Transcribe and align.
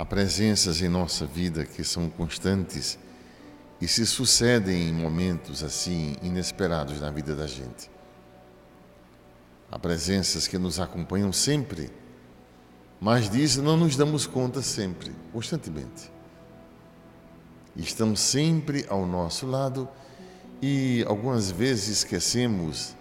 Há 0.00 0.04
presenças 0.06 0.80
em 0.80 0.88
nossa 0.88 1.26
vida 1.26 1.66
que 1.66 1.84
são 1.84 2.08
constantes 2.08 2.98
e 3.78 3.86
se 3.86 4.06
sucedem 4.06 4.88
em 4.88 4.94
momentos 4.94 5.62
assim 5.62 6.16
inesperados 6.22 6.98
na 7.02 7.10
vida 7.10 7.36
da 7.36 7.46
gente. 7.46 7.90
Há 9.70 9.78
presenças 9.78 10.48
que 10.48 10.56
nos 10.56 10.80
acompanham 10.80 11.30
sempre, 11.34 11.90
mas 12.98 13.28
disso 13.28 13.62
não 13.62 13.76
nos 13.76 13.94
damos 13.94 14.26
conta 14.26 14.62
sempre, 14.62 15.14
constantemente. 15.34 16.10
Estão 17.76 18.16
sempre 18.16 18.86
ao 18.88 19.04
nosso 19.04 19.46
lado 19.46 19.86
e 20.62 21.04
algumas 21.06 21.50
vezes 21.50 21.98
esquecemos 21.98 22.96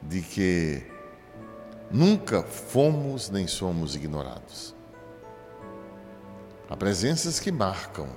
de 0.00 0.22
que 0.22 0.82
nunca 1.90 2.42
fomos 2.42 3.28
nem 3.28 3.46
somos 3.46 3.94
ignorados. 3.94 4.74
Há 6.72 6.76
presenças 6.76 7.38
que 7.38 7.52
marcam. 7.52 8.08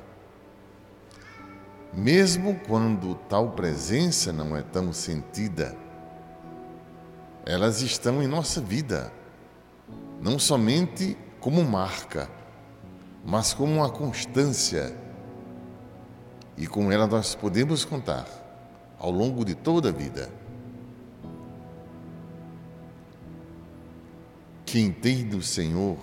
Mesmo 1.93 2.57
quando 2.65 3.13
tal 3.27 3.51
presença 3.51 4.31
não 4.31 4.55
é 4.55 4.61
tão 4.61 4.93
sentida, 4.93 5.75
elas 7.45 7.81
estão 7.81 8.23
em 8.23 8.27
nossa 8.27 8.61
vida, 8.61 9.11
não 10.21 10.39
somente 10.39 11.17
como 11.41 11.65
marca, 11.65 12.29
mas 13.25 13.53
como 13.53 13.73
uma 13.73 13.89
constância. 13.89 14.95
E 16.55 16.65
com 16.65 16.89
ela 16.89 17.07
nós 17.07 17.35
podemos 17.35 17.83
contar 17.83 18.25
ao 18.97 19.11
longo 19.11 19.43
de 19.43 19.53
toda 19.53 19.89
a 19.89 19.91
vida. 19.91 20.29
Quem 24.65 24.93
tem 24.93 25.27
do 25.27 25.41
Senhor 25.41 25.97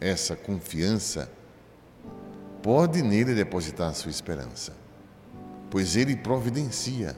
essa 0.00 0.34
confiança, 0.34 1.36
pode 2.62 3.02
nele 3.02 3.34
depositar 3.34 3.94
sua 3.94 4.10
esperança, 4.10 4.74
pois 5.70 5.96
ele 5.96 6.16
providencia. 6.16 7.16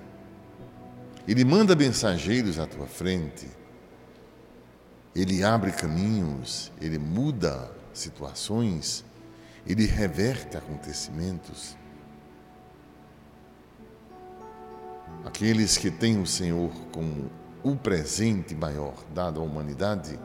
Ele 1.26 1.44
manda 1.44 1.76
mensageiros 1.76 2.58
à 2.58 2.66
tua 2.66 2.86
frente, 2.86 3.46
ele 5.14 5.44
abre 5.44 5.72
caminhos, 5.72 6.72
ele 6.80 6.98
muda 6.98 7.70
situações, 7.92 9.04
ele 9.66 9.86
reverte 9.86 10.56
acontecimentos. 10.56 11.76
Aqueles 15.24 15.76
que 15.76 15.90
têm 15.90 16.20
o 16.20 16.26
Senhor 16.26 16.70
como 16.92 17.30
o 17.62 17.76
presente 17.76 18.54
maior 18.54 18.94
dado 19.14 19.40
à 19.40 19.42
humanidade, 19.42 20.18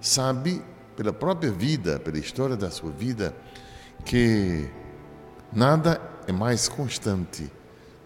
sabe 0.00 0.62
pela 0.96 1.12
própria 1.12 1.52
vida, 1.52 1.98
pela 1.98 2.18
história 2.18 2.56
da 2.56 2.70
sua 2.70 2.90
vida, 2.90 3.34
que 4.06 4.70
nada 5.52 6.00
é 6.28 6.32
mais 6.32 6.68
constante 6.68 7.50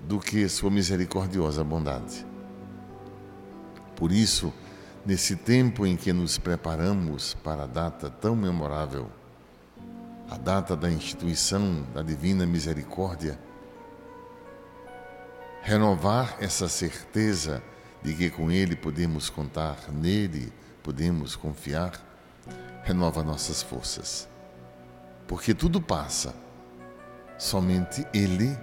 do 0.01 0.19
que 0.19 0.49
sua 0.49 0.71
misericordiosa 0.71 1.63
bondade. 1.63 2.27
Por 3.95 4.11
isso, 4.11 4.51
nesse 5.05 5.37
tempo 5.37 5.85
em 5.87 5.99
que 5.99 6.11
nos 6.11 6.39
preparamos 6.39 7.35
para 7.35 7.65
a 7.65 7.67
data 7.67 8.09
tão 8.09 8.35
memorável, 8.35 9.11
a 10.31 10.39
data 10.39 10.75
da 10.75 10.91
instituição 10.91 11.87
da 11.93 12.03
Divina 12.03 12.47
Misericórdia, 12.47 13.39
renovar 15.61 16.39
essa 16.41 16.67
certeza 16.67 17.63
de 18.03 18.15
que 18.15 18.31
com 18.31 18.51
Ele 18.51 18.75
podemos 18.75 19.29
contar, 19.29 19.77
nele 19.93 20.51
podemos 20.83 21.37
confiar, 21.37 21.93
renova 22.85 23.23
nossas 23.23 23.63
forças 23.63 24.31
porque 25.31 25.55
tudo 25.55 25.81
passa, 25.81 26.35
somente 27.39 28.05
Ele 28.13 28.59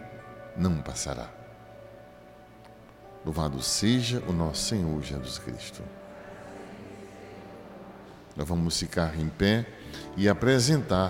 não 0.57 0.81
passará. 0.81 1.29
Louvado 3.23 3.61
seja 3.63 4.21
o 4.27 4.33
nosso 4.33 4.65
Senhor 4.65 5.01
Jesus 5.01 5.37
Cristo. 5.37 5.81
Nós 8.35 8.45
vamos 8.45 8.77
ficar 8.77 9.17
em 9.17 9.29
pé 9.29 9.65
e 10.17 10.27
apresentar 10.27 11.05